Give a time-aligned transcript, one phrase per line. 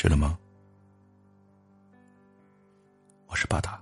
[0.00, 0.38] 睡了吗？
[3.26, 3.78] 我是巴达。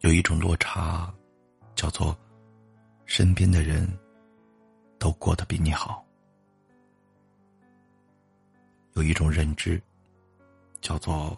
[0.00, 1.10] 有一种落差，
[1.74, 2.14] 叫做
[3.06, 3.88] 身边的人
[4.98, 6.04] 都过得比你好；
[8.92, 9.82] 有一种认知，
[10.82, 11.34] 叫做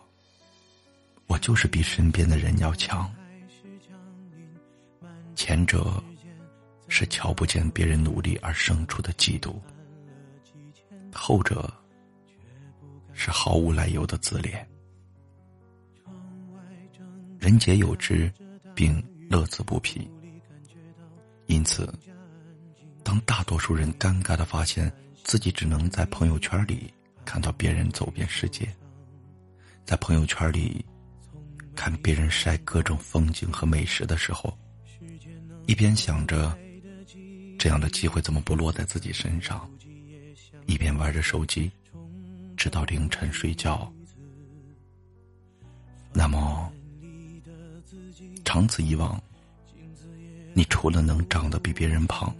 [1.28, 3.08] 我就是比身边的人要强。
[5.36, 6.02] 前者
[6.96, 9.56] 是瞧不见别人努力而生出的嫉妒，
[11.12, 11.68] 后者
[13.12, 14.64] 是毫无来由的自恋。
[17.40, 18.32] 人皆有之。
[18.76, 20.10] 并乐此不疲。
[21.46, 21.88] 因此，
[23.04, 24.92] 当大多数人尴尬的发现
[25.22, 26.92] 自己只能在朋友圈里
[27.24, 28.68] 看到别人走遍世界，
[29.84, 30.84] 在朋友圈里
[31.76, 34.52] 看别人晒各种风景和美食的时候，
[35.66, 36.58] 一边想着
[37.64, 39.66] 这样的机会怎么不落在自己身上，
[40.66, 41.70] 一边玩着手机，
[42.58, 43.90] 直到凌晨睡觉，
[46.12, 46.70] 那么。
[48.44, 49.18] 长此以往，
[50.52, 52.36] 你除了能长得比别人胖，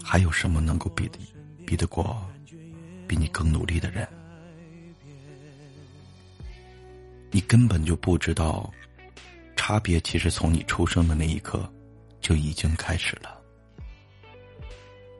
[0.00, 1.18] 还有什么能够比得
[1.66, 2.24] 比得过
[3.08, 4.06] 比你更努力的人？
[7.32, 8.72] 你根本就不知道，
[9.56, 11.68] 差别其实从你出生的那一刻
[12.20, 13.42] 就已经开始了。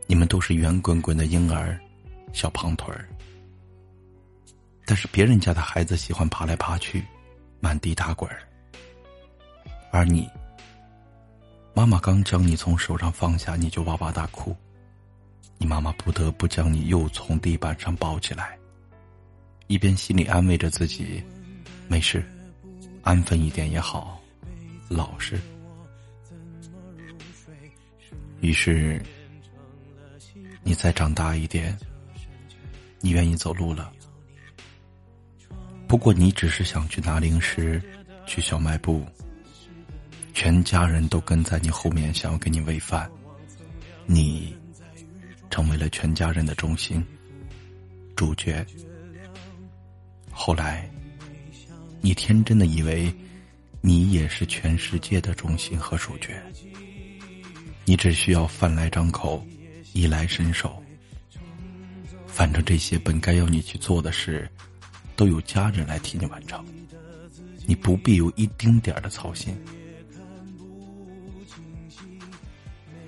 [0.06, 1.78] 你们都是圆滚滚的婴儿，
[2.32, 3.08] 小胖腿儿，
[4.84, 7.04] 但是别人家的孩子喜欢爬来爬去，
[7.60, 8.40] 满地打滚儿。
[9.90, 10.28] 而你，
[11.74, 14.54] 妈妈刚将你从手上放下，你就哇哇大哭，
[15.58, 18.56] 你妈妈不得不将你又从地板上抱起来，
[19.66, 21.22] 一边心里安慰着自己，
[21.88, 22.24] 没事，
[23.02, 24.20] 安分一点也好，
[24.88, 25.40] 老实。
[28.40, 29.02] 于是，
[30.66, 31.78] 你再长大一点，
[33.00, 33.92] 你愿意走路了，
[35.86, 37.80] 不过你只是想去拿零食，
[38.26, 39.06] 去小卖部。
[40.34, 43.08] 全家人都跟在你后面，想要给你喂饭，
[44.06, 44.56] 你
[45.50, 47.00] 成为了全家人的中心、
[48.16, 48.66] 主角。
[50.32, 50.90] 后来，
[52.00, 53.14] 你天真的以为
[53.80, 56.42] 你也是全世界的中心和主角，
[57.84, 59.46] 你只需要饭来张口、
[59.96, 60.82] 衣来伸手，
[62.26, 64.46] 反正这些本该要你去做的事，
[65.16, 66.62] 都有家人来替你完成，
[67.66, 69.56] 你不必有一丁点的操心。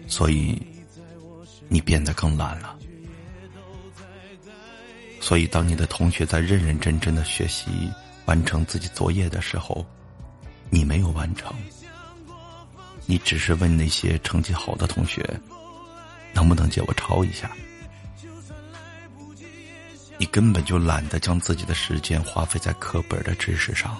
[0.06, 0.58] 所以，
[1.68, 2.74] 你变得更懒了。
[5.20, 7.92] 所以，当你的同学在认认真真的学习、
[8.24, 9.84] 完成自己作业的时候，
[10.70, 11.54] 你没有完成。
[13.04, 15.22] 你只是问那些成绩好的同学，
[16.32, 17.50] 能不能借我抄一下？
[20.18, 23.96] 你根本就懒得将自己的时间花费在课本的知识上。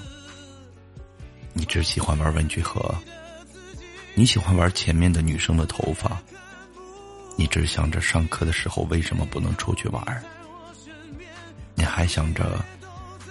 [1.53, 2.95] 你只喜欢玩文具盒。
[4.15, 6.21] 你喜欢玩前面的女生的头发，
[7.37, 10.25] 你只想着上课的时候为什么不能出去玩？
[11.77, 12.65] 你还想着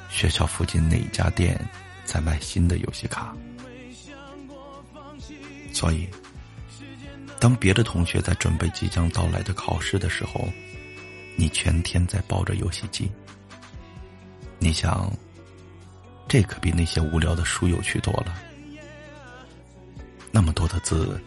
[0.09, 1.59] 学校附近哪家店
[2.06, 3.35] 在卖新的游戏卡？
[5.74, 6.08] 所以，
[7.39, 10.47] 当别的同学在准备即将到来的考试的时候，
[11.35, 13.11] 你全天在抱着游戏机。
[14.59, 15.11] 你想，
[16.27, 18.33] 这可比那些无聊的书有趣多了。
[20.31, 21.21] 那么多的字，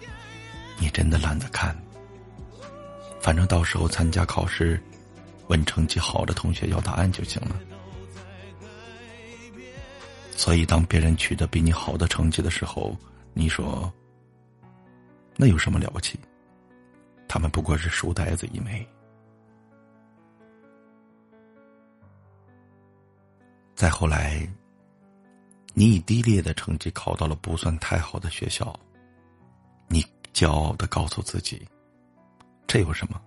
[0.79, 1.77] 你真的懒得看。
[3.21, 4.83] 反正到时候参加考试，
[5.47, 7.57] 问成绩好的同学要答案就行了。
[10.37, 12.97] 所以，当别人取得比你好的成绩的时候，
[13.33, 13.93] 你说
[15.41, 16.21] ：“那有什么了不起？
[17.27, 18.87] 他们不过是书呆子一枚。”
[23.75, 24.47] 再后来，
[25.73, 28.79] 你以低劣的成绩考到了不算太好的学校。
[29.89, 30.05] 你
[30.35, 31.67] 骄傲的告诉自己
[32.69, 33.19] ：“这有什么？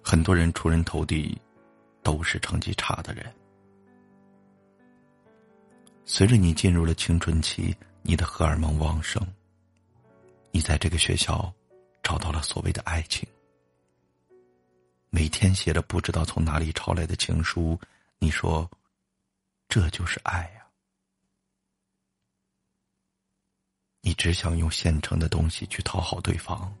[0.00, 1.36] 很多人出人头地，
[2.04, 3.26] 都是成绩差的人。”
[6.06, 9.20] 随着你进入了青春期，你的荷尔蒙旺盛，
[10.50, 11.52] 你在这个学校
[12.02, 13.28] 找到了所谓的爱情。
[15.10, 17.78] 每天写着不知道从哪里抄来的情书，
[18.18, 18.68] 你说
[19.68, 20.66] ：“这就是爱呀。”
[24.02, 26.72] 你只想用现成的东西去讨好对方，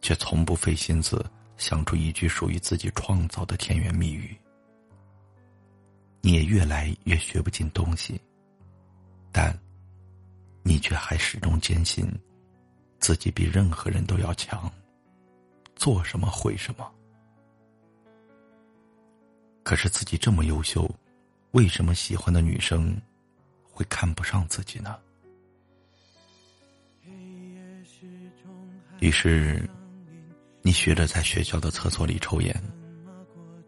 [0.00, 1.24] 却从不费心思
[1.56, 4.36] 想出一句属于自己创造的甜言蜜语。
[6.20, 8.20] 你也越来越学不进东西，
[9.32, 9.56] 但，
[10.62, 12.06] 你却还始终坚信，
[12.98, 14.70] 自己比任何人都要强，
[15.76, 16.90] 做什么会什么。
[19.62, 20.90] 可是自己这么优秀，
[21.52, 23.00] 为什么喜欢的女生
[23.62, 24.98] 会看不上自己呢？
[29.00, 29.68] 于是，
[30.62, 32.62] 你学着在学校的厕所里抽烟，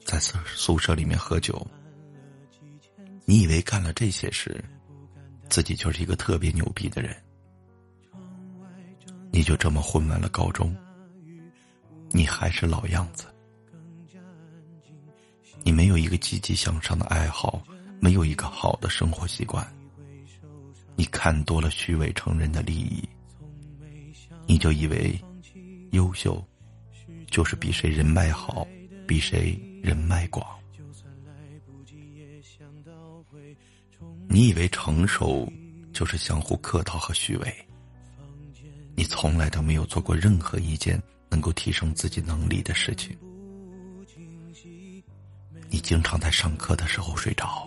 [0.04, 1.64] 在宿宿舍里面喝酒。
[3.24, 4.62] 你以为干了这些事，
[5.48, 7.16] 自己就是一个特别牛逼的人。
[9.32, 10.76] 你就这么混完了高中，
[12.10, 13.26] 你还是老样子。
[15.62, 17.62] 你没有一个积极向上的爱好，
[18.00, 19.66] 没有一个好的生活习惯。
[20.96, 23.08] 你看多了虚伪成人的利益，
[24.46, 25.18] 你就以为
[25.92, 26.42] 优秀
[27.30, 28.66] 就是比谁人脉好，
[29.06, 30.46] 比谁人脉广。
[34.28, 35.50] 你以为成熟
[35.92, 37.66] 就是相互客套和虚伪。
[39.00, 43.17] 你从来都没有做过任何一件能够提升自己能力的事情。
[45.70, 47.67] 你经常在上课的时候睡着，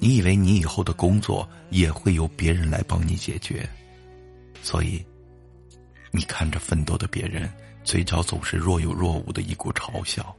[0.00, 3.64] 你以为你以后的工作也会由别人来帮你解决，
[4.60, 5.06] 所以，
[6.10, 7.48] 你看着奋斗的别人，
[7.84, 10.34] 嘴角总是若有若无的一股嘲笑。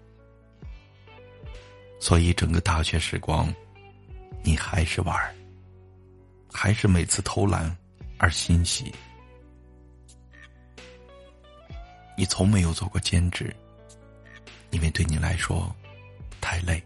[2.01, 3.49] 所以整个大学时光，
[4.43, 5.33] 你还是玩儿，
[6.51, 7.73] 还是每次偷懒
[8.17, 8.93] 而欣喜。
[12.19, 13.55] 你从没有做过兼职，
[14.71, 15.73] 因为对你来说。
[16.41, 16.83] 太累，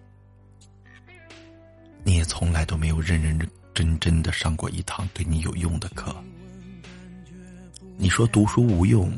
[2.03, 3.39] 你也从来都没有认认
[3.73, 6.15] 真真的上过一堂对你有用的课。
[7.97, 9.11] 你说读书无用，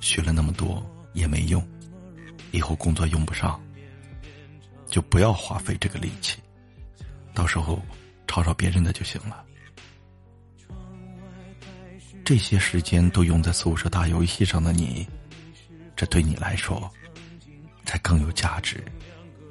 [0.00, 0.84] 学了那么多
[1.14, 1.66] 也没用，
[2.52, 3.60] 以后工作用不上，
[4.86, 6.38] 就不要花费这个力气，
[7.32, 7.80] 到时候
[8.28, 9.44] 抄抄别人的就行了。
[12.24, 15.06] 这些时间都用在宿舍打游戏上的你，
[16.06, 16.90] 对你来说
[17.84, 18.82] 才更有价值。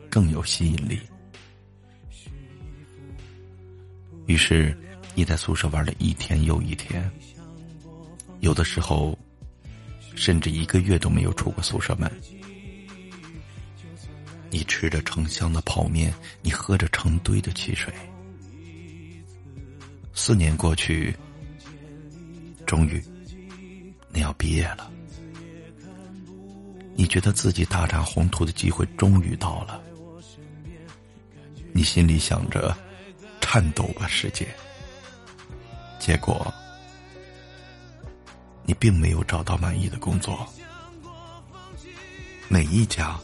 [0.10, 1.00] 更有吸引力。
[4.28, 4.78] 于是，
[5.16, 7.12] 你在宿舍玩了一天又一天，
[8.42, 9.18] 有的时候，
[10.16, 12.12] 甚至一个月都没有出过宿舍门。
[14.52, 16.14] 你吃着成箱的泡面，
[16.44, 17.92] 你喝着成堆的汽水。
[20.14, 21.12] 四年过去，
[22.68, 23.04] 终于，
[24.12, 24.92] 你要毕业了。
[26.96, 29.82] 你觉得自己大展宏图的机会终于到了。
[31.72, 32.76] 你心里想着，
[33.42, 34.48] 颤抖吧世界。
[36.00, 36.54] 结果，
[38.64, 40.48] 你并没有找到满意的工作，
[42.48, 43.18] 每一家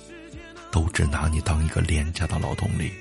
[0.72, 2.92] 都只拿你当一个廉价的劳动力。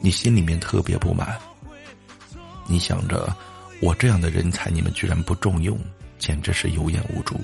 [0.00, 1.38] 你心里面特别不满，
[2.66, 3.34] 你想着，
[3.80, 5.78] 我这样的人才你们居然不重用，
[6.18, 7.40] 简直是有眼无珠。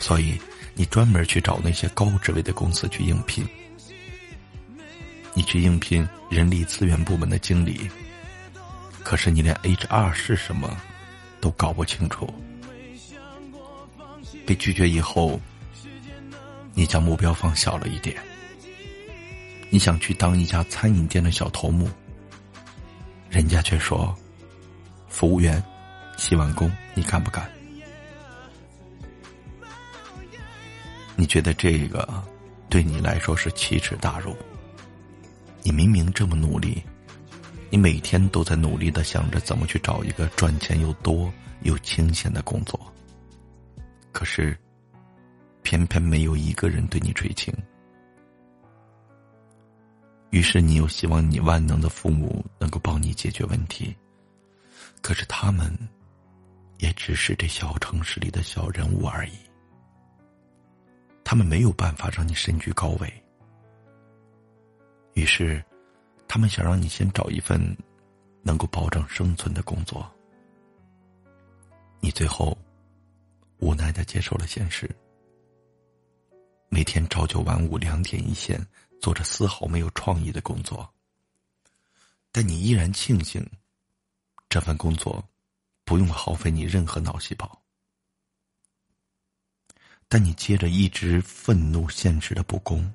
[0.00, 0.40] 所以，
[0.74, 3.46] 你专门去找那些高职位的公司去应聘。
[5.34, 7.88] 你去应聘人力资源部门的经理，
[9.04, 10.76] 可是你连 HR 是什么
[11.40, 12.28] 都搞不清楚。
[14.46, 15.40] 被拒绝以后，
[16.74, 18.16] 你将目标放小了一点。
[19.68, 21.88] 你想去当一家餐饮店的小头目，
[23.28, 24.12] 人家却说
[25.08, 25.62] ：“服务员、
[26.16, 27.48] 洗碗工，你干不干？”
[31.20, 32.08] 你觉得这个
[32.70, 34.34] 对你来说是奇耻大辱？
[35.62, 36.82] 你明明这么努力，
[37.68, 42.80] 你每天都在努力的想着怎么去找一个赚钱又多又清闲的工作，
[44.12, 44.58] 可是，
[45.60, 47.52] 偏偏没有一个人对你垂青。
[50.30, 53.94] 于是你又希望你万能的父母能够帮你解决问题，
[55.02, 55.70] 可是他们，
[56.78, 59.32] 也只是这小城市里的小人物而已，
[61.30, 63.24] 他们没有办法让你身居高位。
[65.12, 65.64] 于是，
[66.26, 67.60] 他们想让你先找一份
[68.42, 70.12] 能够保证生存的工作。
[72.00, 72.58] 你最后
[73.60, 74.90] 无奈的接受了现实，
[76.68, 78.60] 每天朝九晚五、两点一线，
[79.00, 80.92] 做着丝毫没有创意的工作。
[82.32, 83.48] 但你依然庆幸，
[84.48, 85.24] 这份工作
[85.84, 87.59] 不用耗费你任何脑细胞。
[90.12, 92.92] 但你接着一直愤怒现实的不公。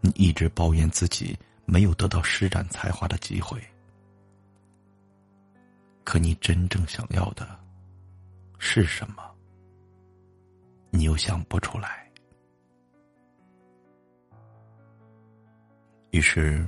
[0.00, 3.60] 你一直抱怨自己没有得到施展才华的机会，
[6.04, 7.58] 可你真正想要的
[8.60, 9.28] 是什么？
[10.90, 12.08] 你又想不出来。
[16.12, 16.64] 于是，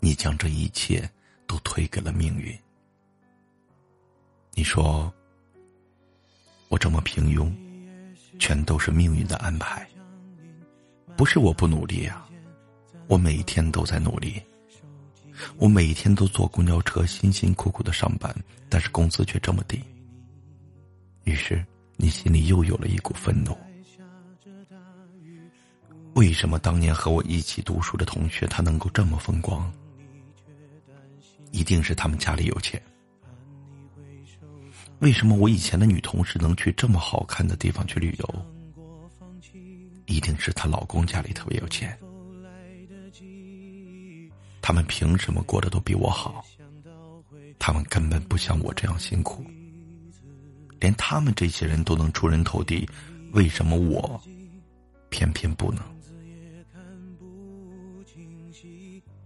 [0.00, 1.10] 你将这一切
[1.46, 2.54] 都推给了命运。
[4.52, 5.10] 你说
[6.68, 7.50] ：“我这么平庸，
[8.40, 9.86] 全都是命运的安排。
[11.16, 12.24] 不是我不努力呀，
[13.06, 14.42] 我每天都在努力。
[15.56, 18.34] 我每天都坐公交车，辛辛苦苦的上班，
[18.68, 19.80] 但是工资却这么低。
[21.24, 21.64] 于是
[21.96, 23.56] 你心里又有了一股愤怒。
[26.14, 29.72] 为什么当年和我一起读书的同学他能够这么风光？
[31.52, 32.80] 一定是他们家里有钱。
[35.00, 38.46] 为什么我以前的女同事能去这么好看的地方去旅游？
[40.06, 41.98] 一定是她老公家里特别有钱。
[44.60, 46.44] 他们凭什么过得都比我好？
[47.58, 49.42] 他们根本不像我这样辛苦。
[50.78, 52.86] 连他们这些人都能出人头地，
[53.32, 54.20] 为什么我
[55.08, 55.82] 偏偏不能？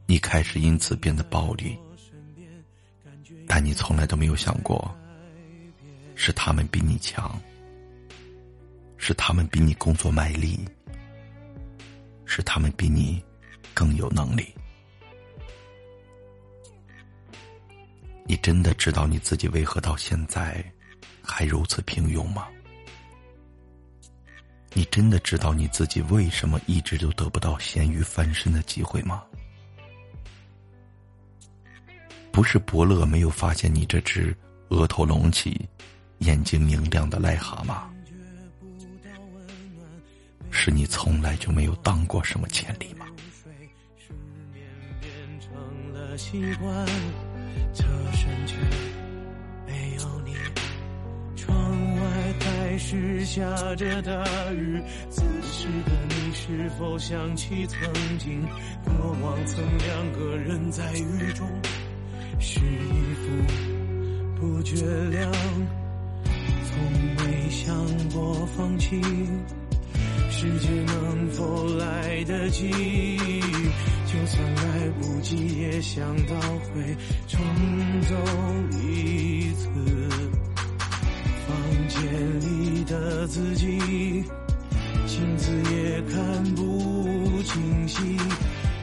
[0.07, 1.76] 你开始因此变得暴力，
[3.49, 4.97] 但你从来都没有想过，
[6.14, 7.40] 是他们比你强，
[8.97, 10.59] 是他们比你工作卖力，
[12.25, 13.23] 是他们比你
[13.73, 14.54] 更有能力。
[18.26, 20.64] 你真的知道你自己为何到现在
[21.23, 22.49] 还如此平庸吗？
[24.73, 29.23] 你真的知道你自己为什么一直都得不到咸鱼翻身的机会吗？
[32.33, 34.37] 不是伯乐没有发现你这只
[34.71, 35.68] 额头隆起、
[36.18, 37.83] 眼睛明亮的癞蛤蟆，
[40.50, 43.06] 是你从来就没有当过什么千里马。
[47.73, 48.56] 侧身却
[49.66, 50.33] 没有你，
[51.37, 53.42] 窗外开始下
[53.75, 54.80] 着大雨。
[55.11, 57.78] 此时的你是否想起曾
[58.18, 58.40] 经
[58.85, 61.50] 过往，曾两个人在雨中？
[62.38, 64.76] 是一副不觉
[65.11, 65.33] 凉，
[66.75, 66.83] 从
[67.25, 67.73] 没想
[68.09, 69.00] 过放弃。
[70.28, 72.69] 世界能否来得及？
[74.07, 76.97] 就算来不及，也想到会
[77.28, 77.40] 重
[78.02, 78.14] 走
[78.73, 79.69] 一次。
[81.47, 84.25] 房间里的自己，
[85.07, 88.02] 镜子也看不清晰。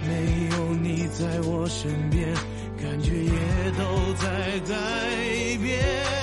[0.07, 2.33] 没有你在我身边。
[2.81, 6.20] 感觉也都在改变。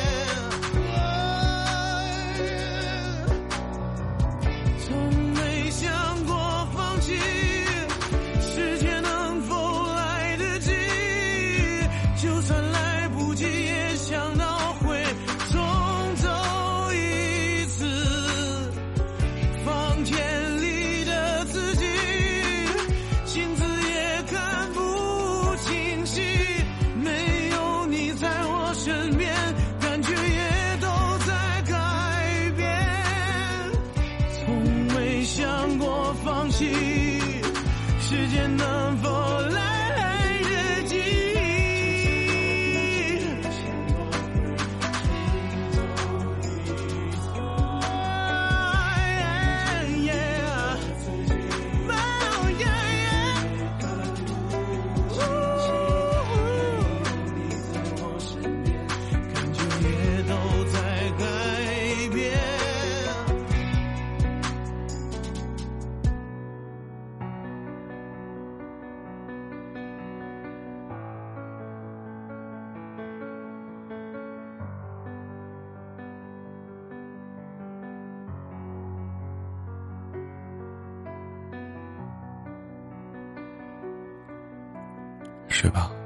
[85.58, 85.97] 去吧。